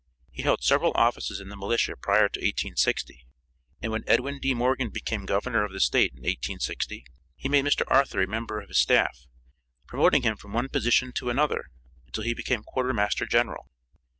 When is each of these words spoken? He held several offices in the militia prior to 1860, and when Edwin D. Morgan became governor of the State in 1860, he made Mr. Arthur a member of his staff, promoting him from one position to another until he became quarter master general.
He 0.31 0.41
held 0.41 0.63
several 0.63 0.93
offices 0.95 1.39
in 1.39 1.49
the 1.49 1.55
militia 1.55 1.95
prior 1.95 2.27
to 2.27 2.39
1860, 2.39 3.23
and 3.83 3.91
when 3.91 4.03
Edwin 4.07 4.39
D. 4.39 4.55
Morgan 4.55 4.89
became 4.89 5.27
governor 5.27 5.63
of 5.63 5.71
the 5.73 5.79
State 5.79 6.13
in 6.13 6.21
1860, 6.23 7.05
he 7.35 7.47
made 7.49 7.65
Mr. 7.65 7.83
Arthur 7.85 8.19
a 8.23 8.27
member 8.27 8.59
of 8.59 8.69
his 8.69 8.79
staff, 8.79 9.27
promoting 9.85 10.23
him 10.23 10.37
from 10.37 10.53
one 10.53 10.69
position 10.69 11.11
to 11.11 11.29
another 11.29 11.65
until 12.07 12.23
he 12.23 12.33
became 12.33 12.63
quarter 12.63 12.93
master 12.93 13.27
general. 13.27 13.69